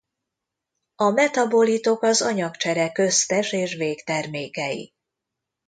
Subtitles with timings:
[0.95, 4.93] A metabolitok az anyagcsere köztes- és végtermékei.